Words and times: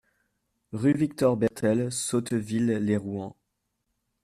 Rue 0.71 0.93
Victor 0.95 1.37
Bertel, 1.37 1.91
Sotteville-lès-Rouen 1.91 3.35